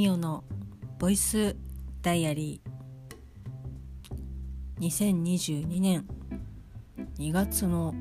[0.00, 0.44] ミオの
[0.98, 1.54] ボイス
[2.00, 4.80] ダイアリー。
[4.80, 6.06] 2022年
[7.18, 7.94] 2月の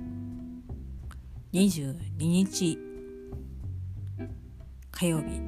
[1.51, 2.79] 22日
[4.91, 5.41] 火曜日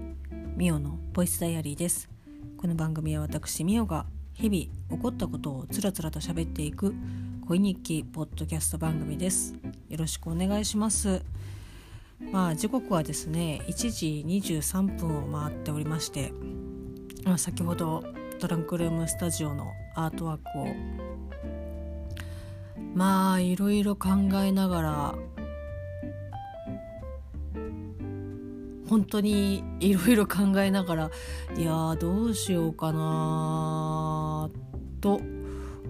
[0.58, 2.10] ミオのボイスダイアリーです。
[2.58, 6.94] この番組は私ミオが日々起こったことをつらつらと喋っていく
[7.48, 9.56] 恋日記ポッドキャスト番組です。
[9.88, 11.24] よろしくお願いします。
[12.32, 16.34] まあ時刻はですね1時23分を回っておりまして、
[17.38, 18.04] 先ほど
[18.40, 20.68] トランクルームスタジオのアートワークを
[22.96, 24.10] まあいろいろ考
[24.44, 25.16] えながら
[28.90, 31.12] 本当にいろいろ考えながら
[31.56, 34.50] いやどうしようかな
[35.00, 35.22] と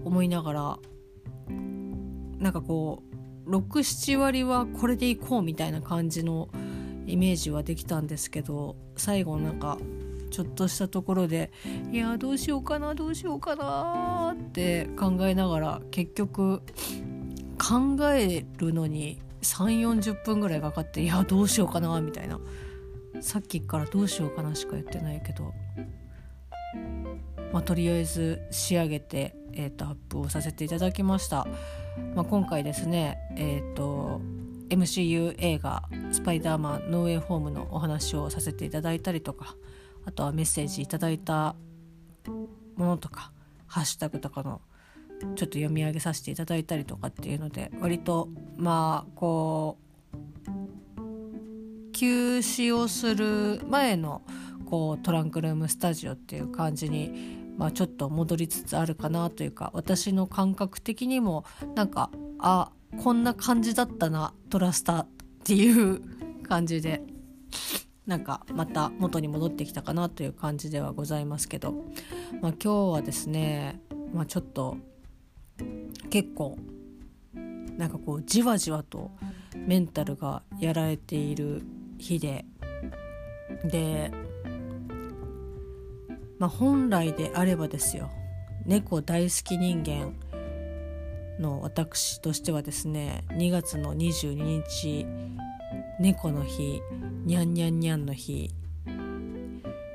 [0.04, 0.78] 思いながら
[2.38, 3.11] なんかこう
[3.46, 6.48] 67割はこれでいこうみたいな感じの
[7.06, 9.78] イメージはできたんですけど最後なんか
[10.30, 11.52] ちょっとしたところで
[11.92, 16.62] いやどうしようかなどうしようかなって考えながら結局
[17.58, 22.40] 考えるのに3 4 0分ぐらいかかっていやどうしようかなみたいな
[23.20, 25.52] さっきからどうしようかなしか言ってないけど、
[27.52, 31.46] まあ、とりあえず仕上げて、えーとアップをさせていただきました。
[32.14, 34.20] まあ、今回ですねえっ、ー、と
[34.68, 39.56] MCU 映画「スパイダーマンノーウェイホーム」のお話をさせていただいたりとか
[40.04, 41.54] あとはメッセージいただいた
[42.76, 43.32] ものとか
[43.66, 44.60] ハッシュタグとかの
[45.20, 49.82] ちょっと読み上げさせていただいたりとかっていうので割とまあこう
[51.92, 54.22] 休止をする前の
[54.66, 62.70] こうトランクルームスタジオっていう感じにまあ、ちょっと戻りつつあるかなというか私の感覚的にもなんかあ
[63.02, 65.08] こんな感じだったなトラスターっ
[65.44, 66.00] ていう
[66.42, 67.02] 感じで
[68.06, 71.72] なんかまた元に戻ってきたかなという感じではございますけど、
[72.40, 73.80] まあ、今日はですね、
[74.12, 74.76] まあ、ちょっと
[76.10, 76.58] 結構
[77.78, 79.10] なんかこうじわじわと
[79.54, 81.62] メンタルがやられている
[81.98, 82.44] 日で
[83.64, 84.10] で
[86.42, 88.10] まあ、本来であればですよ。
[88.66, 90.12] 猫大好き人間
[91.38, 95.06] の私としてはですね2月の22日
[96.00, 96.82] 猫の日
[97.24, 98.50] にゃんにゃんにゃんの日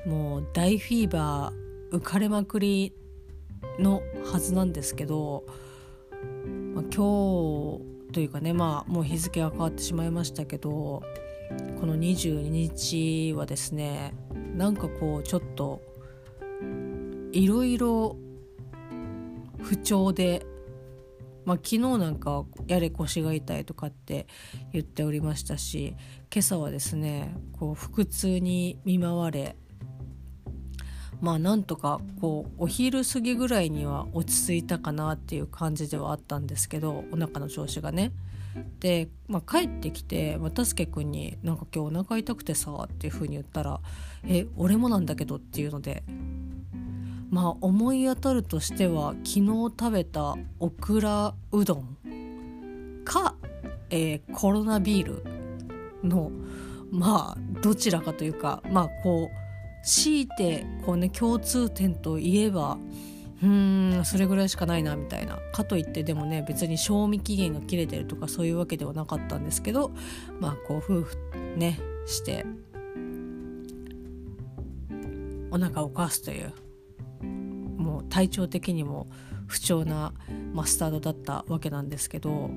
[0.06, 2.94] もう大フィーバー浮かれまくり
[3.78, 5.44] のはずなんですけど、
[6.74, 6.94] まあ、今日
[8.14, 11.04] というかねまあもう日付が変わってしまいましたけど
[11.82, 14.14] この22日はですね
[14.56, 15.82] なんかこうちょっと
[17.38, 18.18] いろいろ
[19.60, 20.44] 不調で、
[21.46, 24.26] まあ、昨日なんかやれ腰が痛いとかって
[24.74, 25.96] 言っておりましたし
[26.34, 29.56] 今朝はですねこう腹痛に見舞われ
[31.22, 38.14] まあなんとかこうお昼過ぎぐらいには落ち着いたかなっていう感じではあったんですけどお腹の調子がね。
[38.80, 43.80] で、まあ、帰ってきてまたすけくんに「なんか今日お腹痛くてさ」っていう風に言ったら
[44.26, 46.04] 「え俺もなんだけど」っていうので
[47.30, 49.46] まあ思い当たるとしては昨日
[49.80, 51.98] 食べたオクラうどん
[53.04, 53.36] か、
[53.90, 55.24] えー、コロナビール
[56.04, 56.32] の
[56.92, 62.78] まあどちらかというかまあこう強いてこうね共通点といえば
[63.42, 65.38] うーんそれぐらいしかないなみたいな。
[65.54, 69.92] かといってでもね別に賞味期限が切れてるとかそういうわけではなかったんですけど
[70.40, 71.18] まあこう夫婦
[71.56, 72.46] ねして
[75.50, 76.54] お腹を壊すという
[77.88, 79.08] もう体調的にも
[79.48, 80.14] 不調な
[80.54, 82.50] マスタードだったわけなんですけど、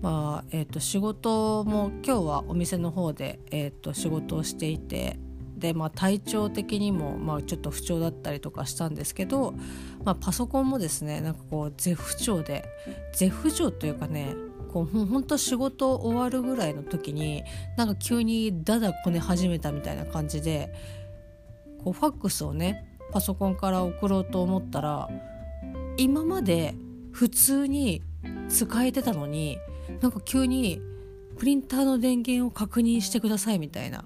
[0.00, 5.18] まあえー、と仕事も今日はお店の方で、えー、と仕事をしていて
[5.56, 9.54] で、まあ、体調的にも、まあ、ちょっと不調だったりとかしたんですけど、
[10.04, 12.64] まあ、パソコンもですねなんかこう絶不調で
[13.14, 14.36] 絶不調というかね
[14.72, 17.42] こうほんと仕事終わるぐらいの時に
[17.76, 20.72] なんか急にダダこね始めたみたいな感じで
[21.82, 25.08] こうファックスをねパソコンから送ろうと思ったら
[25.96, 26.74] 今まで
[27.12, 28.02] 普通に
[28.48, 29.58] 使えてたのに
[30.00, 30.80] なんか急に
[31.38, 34.04] プリンターの電源を確認してくださいみたいな。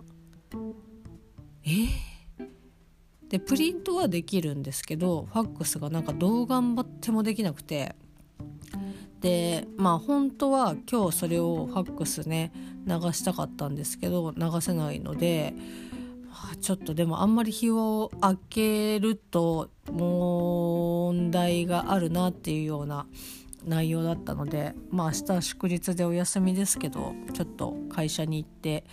[1.65, 1.69] え？
[1.69, 2.49] ー、
[3.29, 7.95] でプリントはできるんですけどファックスがなんかどう頑張ってもできなくて
[9.21, 12.53] でまあ本当は今日それをファックスね
[12.87, 15.55] 流したかったんですけど流せないので
[16.61, 23.07] ちょっとでもあんまり日を明けると問題があるなっていうような
[23.65, 28.85] 内容だったのでまあ明日は祝日でお休みですけどちょっと会社に行って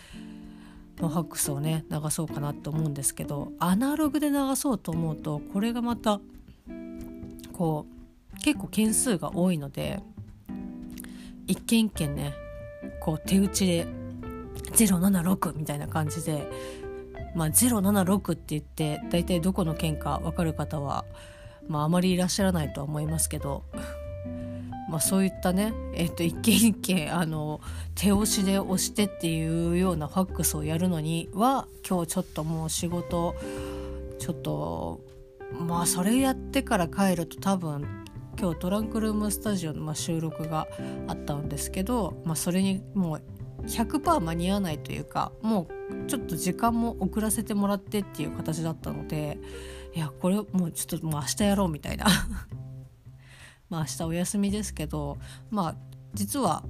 [1.00, 6.20] のファックスをね流そうかなと思うんですけどアナログで流そうと思うとこれがまた
[7.54, 7.86] こ
[8.34, 10.00] う結構件数が多いので
[11.48, 12.34] 一件一件ね
[13.00, 13.88] こう手打ちで
[14.72, 16.48] 076みたいな感じで
[17.38, 21.06] まあ076って言って大体どこの県か分かる方は
[21.68, 23.64] まああまりいらっしゃらないとは思いますけど
[24.90, 27.60] まあ、そういったね、えっと、一件一件あの
[27.94, 33.36] 手押しで押してっていうようなファックスをやるのには今日ちょっともう仕事
[34.18, 35.02] ちょっと
[35.52, 38.06] まあそれやってから帰ると多分
[38.40, 40.68] 今日トランクルームスタジオの、ま、収録が
[41.08, 43.22] あったんですけど、まあ、それにもう
[43.68, 49.38] 100%間に合わないというかもうちょっと時間も遅らせてもらってっていう形だったので
[49.96, 52.06] いやこれもうちょっともう明日やろうみたいな。
[53.70, 55.18] まあ明日お休みですけど
[55.50, 55.76] まあ
[56.14, 56.64] 実は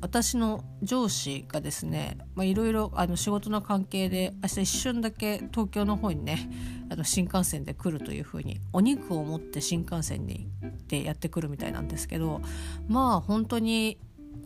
[0.00, 6.50] 私の上司がですねいろいろ仕事の関係で明日一瞬だけ東京の方にね
[6.90, 10.48] あの新幹線で来るというふうにお肉を持って新幹線に
[10.86, 12.40] でやってくるみたいなんですけど
[12.88, 13.98] まあ本当に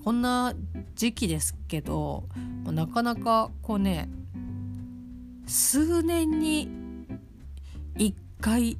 [0.04, 0.54] こんな
[0.94, 2.24] 時期ですけど
[2.64, 4.08] なかなかこうね
[5.46, 6.68] 数年に
[7.96, 8.78] 1回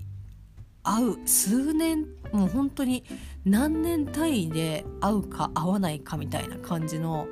[0.83, 3.05] 会う数年もう本当に
[3.45, 7.27] 何年単位で会うか会わないかみたいな感じの、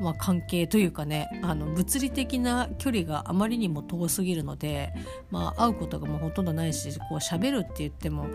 [0.00, 4.92] まあ、関係というかねあの物理的な距離があまりにも遠すぎるので、
[5.30, 8.26] まあ、会うことがもうほとんどないしこう喋るって言っても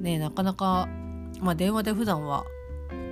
[0.00, 0.88] ねなかなか、
[1.40, 2.44] まあ、電話で普段は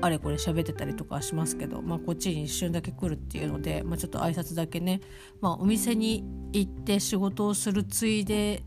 [0.00, 5.00] あれこれ喋ってたりとかしますけど、まあ、こっちに一瞬だけ来るっていうので、まあ、ちょっと挨拶だけね、
[5.40, 8.62] まあ、お店に行って仕事をするついで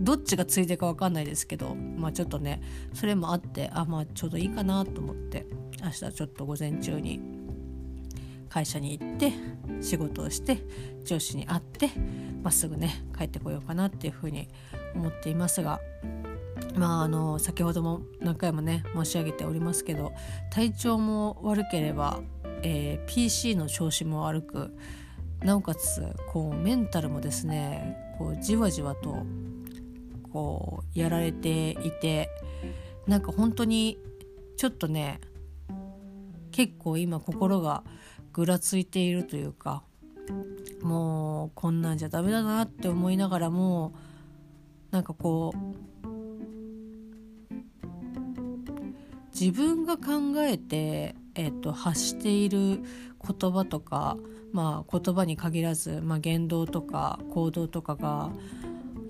[0.00, 2.60] どっちがついでか分かんないですけど、まあ、ちょっとね
[2.92, 5.46] それもあってあまあちょうどいいかなと思って
[5.82, 7.20] 明日ちょっと午前中に
[8.48, 9.32] 会社に行って
[9.80, 10.58] 仕事をして
[11.04, 11.90] 上司に会って
[12.42, 14.48] まっすぐね帰ってこようかなっていうふうに
[14.94, 15.80] 思っていますが
[16.74, 20.12] まああの先ほども何回もね申し上げておりますけど
[20.50, 22.20] 体調も悪ければ、
[22.62, 24.74] えー、PC の調子も悪く
[25.40, 26.02] なおかつ
[26.32, 29.26] こうメンタルもですねこうじわじわと
[30.32, 32.30] こうやられていて
[33.06, 33.98] なんか本当に
[34.56, 35.20] ちょっとね
[36.52, 37.82] 結構今心が
[38.32, 39.82] ぐらついているというか
[40.82, 43.94] もうこんなんじゃダメだなって思いながらも
[44.90, 45.91] なんかこう
[49.42, 52.80] 自分が考えて、えーと、発している
[53.26, 54.16] 言葉とか、
[54.52, 58.30] まあ、言葉に限らず、まあ、言動とか行動とかが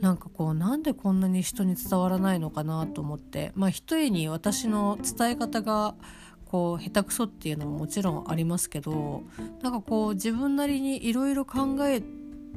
[0.00, 5.96] なんかこうなんでこんなに人に伝わらないのかなと思ってまあ一重に私の伝え方が
[6.46, 9.24] こう下手くそっていうのももちろんありますけど
[9.60, 12.02] なんかこう自分なりにいろいろ考え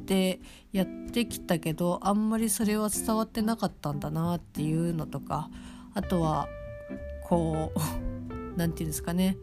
[0.06, 0.40] て
[0.72, 5.50] やってきたけどあんまりそれは伝わってなかったんだなっていうのとか
[5.92, 6.48] あとは
[7.26, 7.78] こう
[8.56, 9.36] 何て言うんですかね。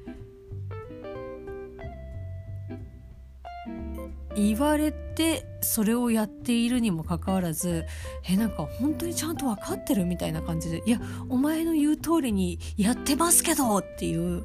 [4.36, 7.86] 言われてそれをやっているにもかかわらず
[8.28, 11.00] えなんか本当にちゃんと分かってるみたいな感じでいや
[11.30, 14.44] お前の言う通りにやってますけどっていう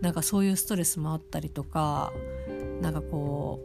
[0.00, 2.12] なんかそういうストレスもあったりとか
[2.80, 3.60] なんかこ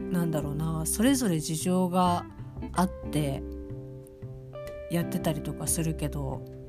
[0.00, 2.24] うなんだろうなそれぞれ事情が
[2.72, 3.42] あって
[4.90, 6.61] やってたりとかするけど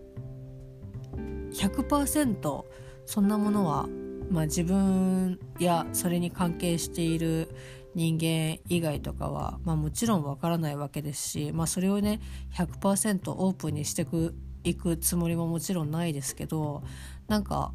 [1.53, 2.65] 100%
[3.05, 3.87] そんなものは
[4.33, 7.49] まあ、自分やそれに関係している
[7.93, 12.19] 人間以外とかは、まあ、もちろんわからないわけですし、まあ、それをね
[12.55, 14.33] 100%オープンにしてく
[14.63, 16.83] いくつもりももちろんないですけど
[17.27, 17.73] なんか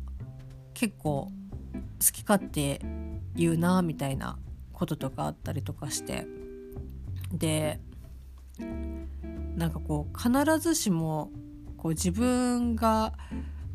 [0.74, 1.32] 結構好
[2.12, 2.80] き勝手
[3.36, 4.38] 言うなみたいな
[4.72, 6.26] こととかあったりとかして。
[7.32, 7.78] で
[9.54, 11.30] なんかこう必ずしも
[11.76, 13.12] こう自分が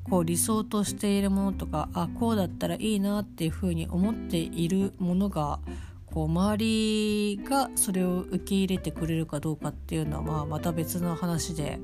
[0.09, 5.59] こう理想としているものとかあこうだったらいいなっていうふうに思っているものが
[6.13, 11.79] こう周りがそれを受け入れてくれるかどうかっていうのはまた別の話で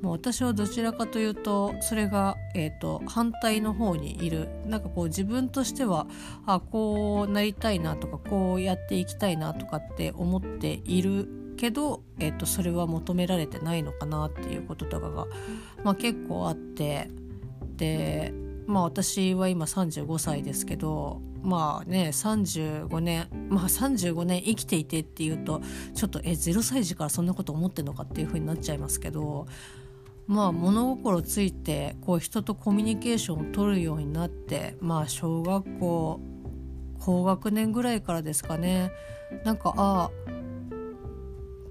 [0.00, 6.06] もう私はどちらかというとそれが、えと、反対の方にいるなんかこう自分としては
[6.46, 15.26] あこうなりたいなとかこうやっていきたいなとかって思っているけど、えーとそれは求められてないのかなっていうこととかが、
[15.84, 17.08] まあ、結構あって。
[17.76, 18.32] で
[18.66, 25.60] まあ私は今35歳ですけどまあね35年まあ35年生きていてっていうと
[25.94, 29.46] ちょっとえ0歳児からそんなこと思ってんのかっていう風になっちゃいますけど
[30.26, 36.20] まあ物心ついてこう人とコミュニケーションを取るようになってまあ小学校
[36.98, 38.90] 高学年ぐらいからですかね。
[39.44, 40.10] なんかああ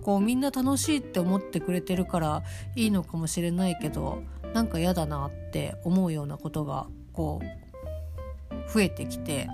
[0.04, 2.44] こうみんな楽しいって思ってくれてるから
[2.76, 4.22] いいのかもしれないけど
[4.54, 9.48] なんか嫌だなって思うようなことがこう増えてきて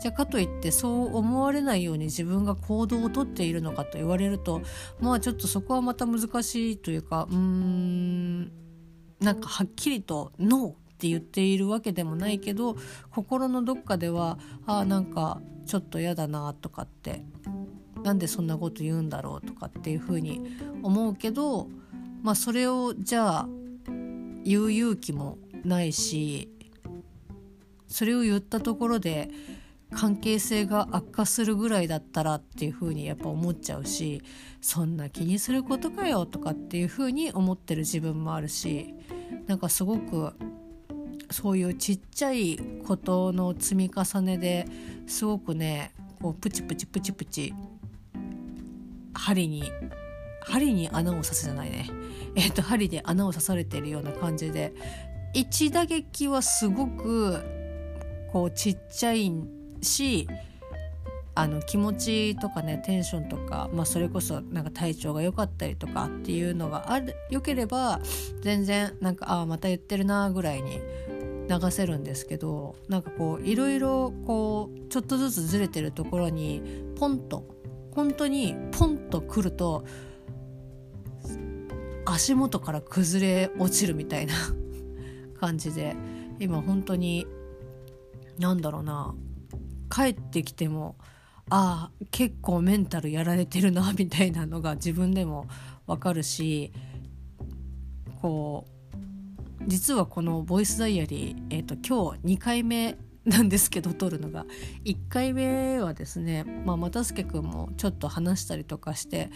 [0.00, 4.62] じゃあかといってそう思われないように自分が行動をとっているのかと言われると
[5.00, 8.52] まあちょっとそこはまた難しいというかうーん
[9.20, 12.76] なんかはっきりと「ノー」って言っているわけでもないけど
[13.10, 17.24] 心のどっかではあなんかちょっと嫌だなとかって
[18.02, 20.40] なんでそんなこと言うんだろうとかっていうふうに
[20.82, 21.68] 思うけど
[22.22, 23.48] まあそれをじゃあ
[24.46, 26.48] 言う勇気もないし
[27.88, 29.28] それを言ったところで
[29.92, 34.22] 関係性が悪化するぐらいだったらっていうふうにやっぱ思っちゃうし
[34.60, 38.94] そんな気にすることかよとかっていうふうに思ってる自分もあるし
[39.46, 40.32] なんかすごく
[41.30, 44.66] そういうちっちゃいことの積み重ねで
[45.06, 47.54] すごくねこうプチプチプチプチ
[49.14, 49.64] 針に
[50.46, 51.90] 針に穴を刺すじゃないね。
[52.36, 54.74] えっ、と針で穴を刺されてるような感じで
[55.32, 57.42] 一打撃はすごく
[58.32, 59.32] こうちっちゃい
[59.82, 60.28] し
[61.34, 68.00] あの気持ちとかねテンションとか、まあ、それこそなんか体調が良かったりとかっていうのがある良ければ
[68.40, 70.80] 全然なんかああまた言ってるなぐらいに
[71.48, 76.62] 流せるんですけどなんかこういろいろこうちょっとずつずれてるところに
[76.98, 77.44] ポンと
[77.92, 79.84] 本当にポンとくると
[82.06, 84.34] 足元から崩れ落ちるみたいな
[85.38, 85.96] 感じで
[86.38, 87.26] 今本当に
[88.38, 89.14] なんだろうな
[89.90, 90.96] 帰ってきても
[91.50, 95.46] ああ結構メンタルやられてるな みたいなのが自分でも
[95.86, 96.72] わかるし
[98.20, 104.46] こう実はこの「ボイスダイアリー」えーと、今日2回目なんですけど撮るのが。
[104.84, 109.30] 1回目はですね、まあ、又助君もちょっと話したりとかして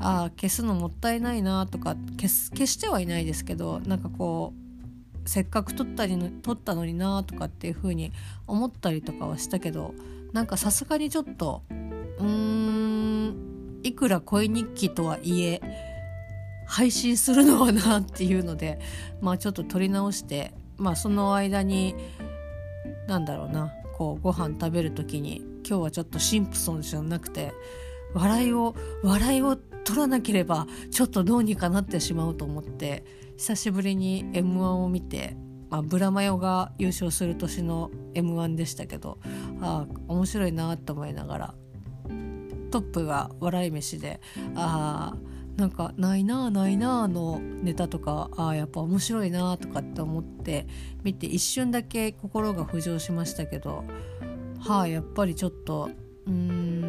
[0.00, 8.10] あ消すのもったいないなとか消す消してはいないですけどなんかこうせっかく撮ったりの撮ったのになとかっていう風に
[8.46, 9.94] 思ったりとかはしたけど
[10.32, 15.60] なんかさすがにちょっとうーんいくら恋日記とはいえ
[16.66, 18.78] 配信するのはなっていうので
[19.20, 21.94] まあちょっと撮り直してまあその間に
[23.06, 27.52] なんだろうなこうご飯食べる時に今日はちょっとシンプソンじゃなくて
[28.14, 33.04] 笑いを笑いを取らなければちょっとどうにかなってしまうと思って
[33.36, 35.36] 久しぶりに m 1を見て、
[35.70, 39.18] まあ、ブラマヨが優勝する年の m 1でしたけど
[39.60, 41.54] ああ面白いなと思いながら
[42.70, 44.20] トップが笑い飯で
[44.54, 50.66] ああなんかないなあないなあのネタとかああやっぱ面白いなあとかって思って
[51.02, 53.84] 見て一瞬だけ心が浮上しましたけど
[54.60, 55.90] はあやっぱりちょっと
[56.26, 56.79] うん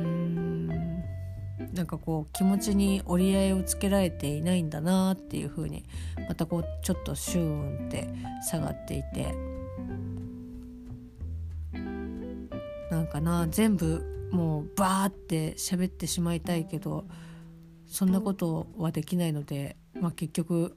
[1.74, 5.86] なんかこう気持ちに折り合いをつけられていないんだなっていう風に
[6.28, 8.10] またこうちょっとシューンって
[8.50, 9.34] 下がっていて。
[12.92, 17.06] なんかな全部もうバーって喋ってしまいたいけど
[17.88, 20.76] そんなことはできないので、まあ、結局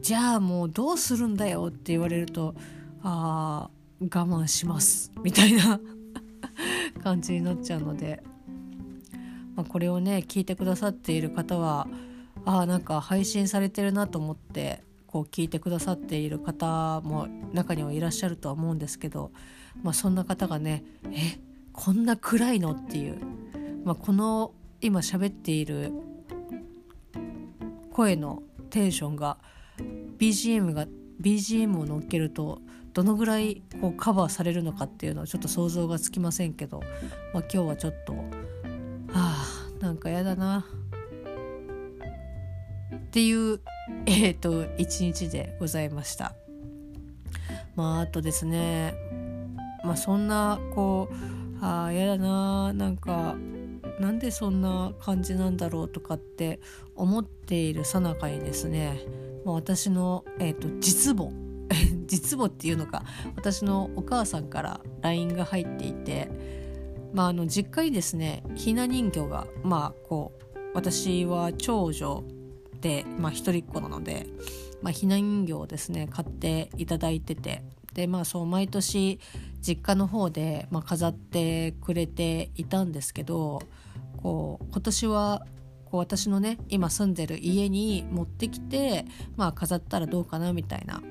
[0.00, 2.54] じゃあもうどうするんだよって言われると
[3.02, 5.80] ああ我慢しますみたいな
[7.04, 8.22] 感じになっちゃうので。
[9.58, 11.88] まあ、これをね聞いてくださっている方は
[12.44, 19.32] あなんか配信されてるなと思ってこう聞いてくださっている方も中にはいらっしゃるとは思うんですけど、
[19.82, 21.40] まあ、そんな方がねえ
[21.72, 23.18] こんな暗いのっていう、
[23.84, 25.92] まあ、この今喋っている
[27.90, 29.38] 声のテンションが
[30.18, 30.86] BGM が
[31.20, 32.60] BGM を乗っけると
[32.94, 36.80] どのぐらいこうカバーされるのかっていうのはちょっと想像がつきませんけど、
[37.34, 38.14] まあ、今日はちょっと
[39.80, 40.66] なんかやだな。
[42.94, 43.60] っていう
[44.06, 46.34] えっ、ー、と一日でございました。
[47.76, 48.94] まああとですね。
[49.84, 52.72] まあそんなこうああやだな。
[52.72, 53.36] なんか
[54.00, 56.60] なんでそんな感じなんだろうとかって
[56.94, 59.00] 思っているさなかにですね、
[59.44, 61.30] まあ、私の、えーと、と実母。
[62.06, 63.04] 実母っていうのか。
[63.36, 66.57] 私のお母さんから LINE が入っていて。
[67.12, 72.24] まあ、あの実家にですねひな人形がまあこう私は長女
[72.80, 74.26] で、まあ、一人っ子なので、
[74.82, 77.62] まあ、ひな人形をですね買っていただいてて
[77.94, 79.18] でまあそう毎年
[79.60, 83.60] 実家の方で、まあ、飾ってくれていたんですけど
[84.18, 85.46] こう今年は
[85.84, 89.04] こう私のね今住んでる家に持ってきて、
[89.36, 91.02] まあ、飾ったらどうかなみたいな。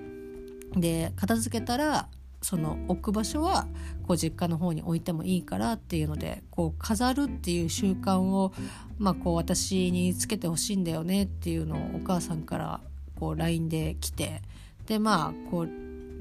[0.76, 2.10] で片付けたら
[2.48, 3.68] その置く場所は
[4.08, 8.54] こう実家の方に置いてもいいからっていうのでこう飾るっていう習慣を、
[8.98, 12.80] まあ、こう私につけてほしいんだよねっていうのをお母さんから
[13.20, 14.42] こう LINE で来て
[14.86, 15.70] でまあこう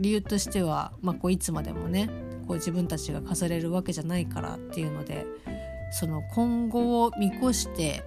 [0.00, 2.10] 理由としては、まあ、こういつまでもね
[2.48, 5.26] こう自分たちが飾れるわけじゃないからっていうので
[5.92, 8.02] その今後を見越して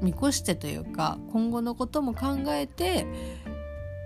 [0.00, 3.06] 見越してというか今後のことも考えて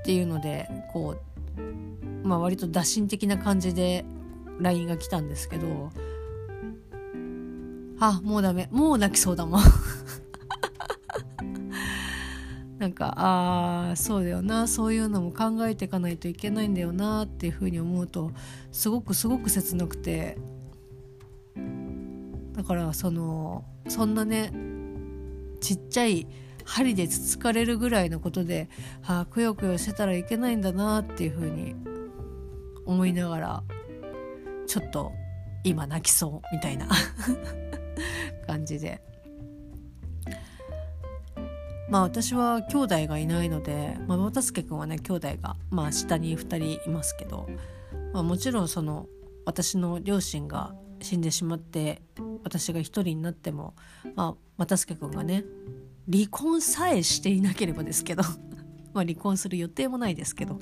[0.00, 4.04] っていうのでこう、まあ、割と打診的な感じで
[4.60, 5.90] LINE が来たんですけど
[8.04, 8.68] あもうダメ。
[8.72, 9.60] もう泣きそうだもん。
[12.78, 14.66] なんかああそうだよな。
[14.66, 18.32] そういうのも考えていかないといけないんだよなっていうふうに思うと
[18.72, 20.36] すごくすごく切なくて。
[22.56, 24.52] だからそのそんなね
[25.60, 26.26] ちっちゃい
[26.64, 28.68] 針でつつかれるぐらいのことで、
[29.04, 31.76] あ、くよくよしてたらいけないんだなっていうふうに
[32.86, 33.62] 思いながら
[34.66, 35.12] ちょっと
[35.64, 36.88] 今泣きそうみたいな
[38.46, 39.02] 感じで。
[41.90, 47.46] まあ私は兄弟がいないので、まあ、渡助君はね兄弟が、まあ、下に2人いますけど、
[48.14, 49.08] まあ、もちろんその
[49.44, 52.00] 私の両親が死んでしまって
[52.44, 53.74] 私が一人になっても、
[54.14, 55.44] まあ、渡助君がね
[56.10, 58.22] 離婚さえしていなければですけど
[58.92, 60.58] まあ離婚する予定もないですけど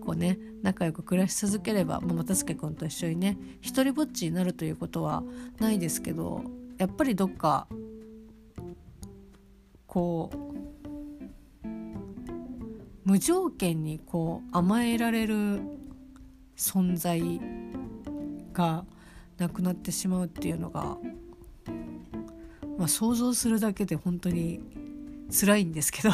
[0.00, 5.22] こうね仲良く暮らし続ければ、まあ、又助君と一緒にね一人ぼっちになるということは
[5.58, 6.44] ないですけど
[6.78, 7.66] やっぱりどっか
[9.86, 10.52] こう
[13.04, 15.60] 無条件にこう甘えられる
[16.56, 17.40] 存在
[18.52, 18.84] が
[19.38, 20.96] なくなってしまうっていうのが、
[22.78, 24.60] まあ、想像するだけで本当に
[25.30, 26.10] 辛いんですけど。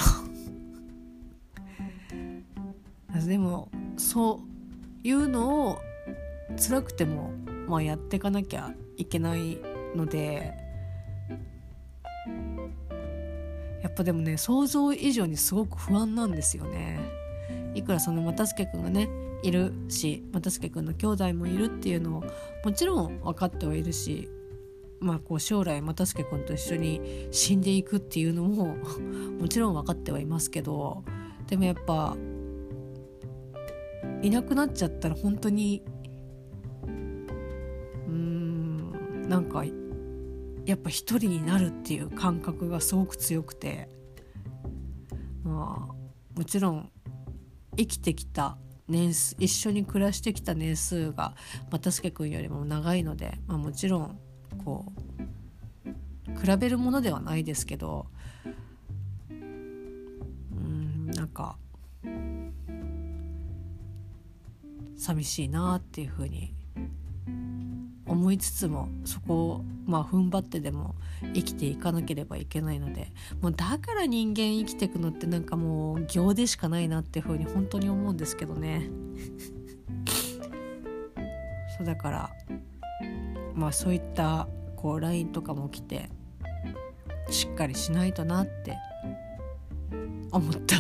[3.27, 4.41] でもそ
[5.05, 5.79] ういうのを
[6.57, 7.33] 辛くても、
[7.67, 9.59] まあ、やっていかなきゃいけない
[9.95, 10.69] ので。
[13.83, 16.99] やっぱでもね想像以上にすごく不安なんですよね
[17.75, 19.09] いくらその又助君がね
[19.43, 22.25] いるし又助君の兄弟もいるっていうのを
[22.65, 24.29] もちろん分かってはいるし
[25.01, 28.77] まあこう将来又助君と一緒に死んでいくっていうのも
[29.39, 31.05] もちろん分かってはいますけど
[31.47, 32.17] でもやっぱ
[34.23, 35.83] いなくなっちゃったら本当に
[36.85, 39.65] うーんなんか
[40.65, 43.89] やっぱ一人になるっていう感覚がすごく強くて。
[45.49, 45.95] まあ
[46.37, 46.91] もちろん
[47.77, 51.35] 生きてきた年数一緒に暮らしてきた年数が
[51.71, 54.19] 又助君よりも長いので、まあ、もちろん
[54.65, 54.93] こ
[55.87, 58.07] う比べるものではないですけど
[64.99, 66.53] 寂しいなっていうふうに
[68.05, 70.97] 思いつつもそこをまあ踏ん張ってでも
[71.35, 78.89] 生きていかなければいけないのでもうだから人間生きていくのってなんかもう行でしかないなっていうふうに本当に思うんですけどね。
[81.77, 82.31] そうだから
[83.55, 86.09] まあそういったこう LINE とかも来て
[87.31, 88.77] しっかりしないとなって
[90.33, 90.77] 思った。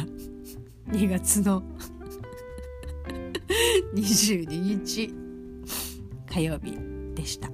[0.88, 1.62] 2月の
[3.94, 5.14] 22日。
[6.30, 6.76] 火曜日
[7.14, 7.50] でした。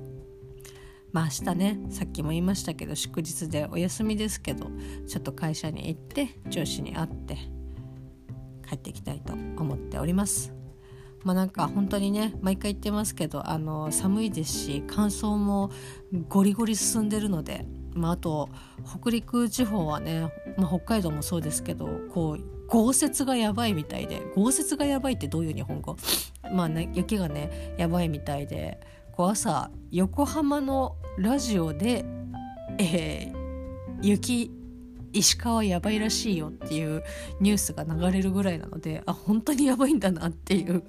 [1.13, 4.67] まあ明日ねさっきも言いましたけど祝日でお休みですけど
[5.07, 7.37] ちょっと会社に行って上司に会って
[8.69, 10.53] 帰っていきたいと思っております。
[11.23, 15.71] まあなんか本当にね毎回言ってますけどあの寒いですし乾燥も
[16.29, 18.49] ゴリゴリ進んでるのでまあ、あと
[19.01, 25.97] 北陸地方はね、まあ、北海道もそうですけどこう豪雪がやばいみたいで豪雪がやばいってどういう日本語？
[26.53, 28.81] まあね雪がねやばいみたいで
[29.13, 32.05] こう朝横浜のラジオで、
[32.79, 34.51] えー、雪
[35.13, 37.05] 石川やばいらしいよっていう
[37.41, 40.83] ニュースが流れるぐらいなのであ本当にやばいんだなっていう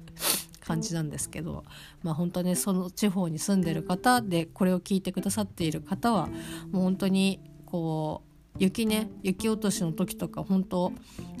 [0.60, 1.64] 感じなんですけど
[2.02, 6.28] まあ本当ねその地方に住んでる方でこれを聞いてくださっている方は
[6.70, 10.92] もう本当にこう雪ね雪落としの時とか本当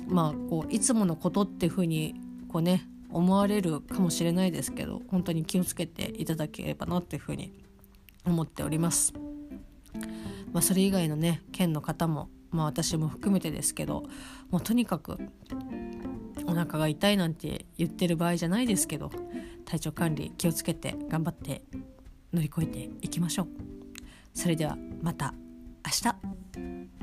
[0.06, 2.14] まあこういつものことっていう風に
[2.48, 7.52] こうね思われるかもしれないですけど本当に気をつけていただければなっていうふうに
[8.24, 9.12] 思っております。
[10.52, 14.04] まあ、それ以外のね県の方も、まあ、私も含めてですけど
[14.50, 15.18] もうとにかく
[16.46, 19.10] お腹が痛いなんて言ってる場合じゃないですけど
[19.64, 21.62] 体調管理気をつけて頑張って
[22.32, 23.48] 乗り越えていきましょう。
[24.32, 25.34] それではまた
[25.84, 26.93] 明日